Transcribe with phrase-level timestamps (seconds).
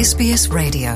[0.00, 0.92] SBS Radio.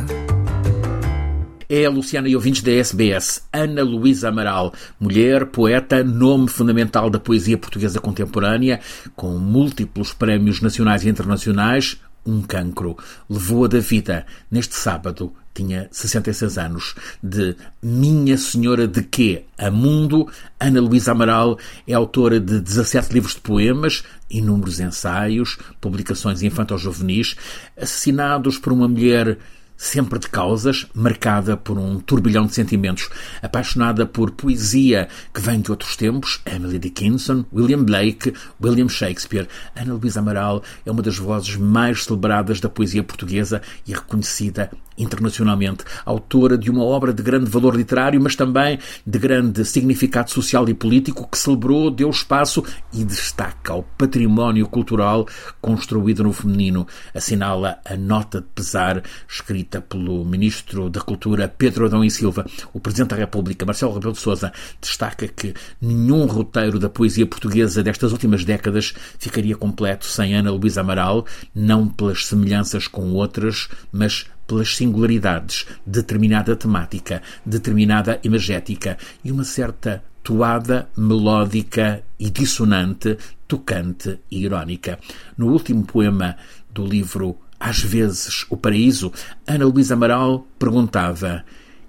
[1.69, 7.21] É a Luciana e ouvintes da SBS, Ana Luísa Amaral, mulher, poeta, nome fundamental da
[7.21, 8.81] poesia portuguesa contemporânea,
[9.15, 12.97] com múltiplos prémios nacionais e internacionais, um cancro.
[13.29, 19.45] Levou-a da vida neste sábado, tinha 66 anos, de Minha Senhora de Quê?
[19.57, 20.29] A Mundo.
[20.59, 27.37] Ana Luísa Amaral é autora de 17 livros de poemas, inúmeros ensaios, publicações infantil-juvenis,
[27.77, 29.39] assassinados por uma mulher
[29.85, 33.11] sempre de causas, marcada por um turbilhão de sentimentos,
[33.43, 39.47] apaixonada por poesia que vem de outros tempos, Emily Dickinson, William Blake, William Shakespeare.
[39.77, 45.85] Ana Luísa Amaral é uma das vozes mais celebradas da poesia portuguesa e reconhecida internacionalmente,
[46.05, 50.75] autora de uma obra de grande valor literário, mas também de grande significado social e
[50.75, 55.27] político, que celebrou, deu espaço e destaca o património cultural
[55.61, 56.87] construído no feminino.
[57.15, 62.47] Assinala a nota de pesar escrita pelo Ministro da Cultura, Pedro Adão e Silva.
[62.73, 67.83] O Presidente da República, Marcelo Rebelo de Sousa, destaca que nenhum roteiro da poesia portuguesa
[67.83, 74.27] destas últimas décadas ficaria completo sem Ana Luísa Amaral, não pelas semelhanças com outras, mas
[74.47, 84.43] pelas singularidades, determinada temática, determinada imagética e uma certa toada melódica e dissonante, tocante e
[84.43, 84.99] irónica.
[85.37, 86.37] No último poema
[86.73, 89.13] do livro Às vezes o Paraíso,
[89.47, 91.45] Ana Luísa Amaral perguntava: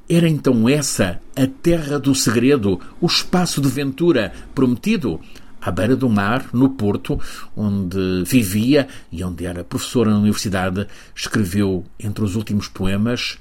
[0.08, 5.19] Era então essa a terra do segredo, o espaço de ventura prometido?
[5.66, 7.19] À beira do mar, no Porto,
[7.58, 13.39] onde vivia e onde era professora na universidade, escreveu entre os últimos poemas: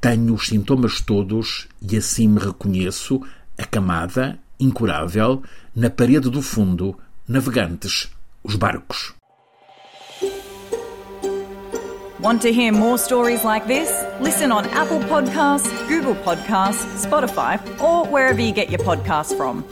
[0.00, 3.20] Tenho os sintomas todos e assim me reconheço,
[3.58, 5.42] acamada, incurável,
[5.74, 8.08] na parede do fundo, navegantes,
[8.44, 9.12] os barcos.
[12.20, 13.90] Want to hear more stories like this?
[14.20, 19.64] Listen on Apple Podcasts, Google Podcasts, Spotify, or wherever you get your podcasts from.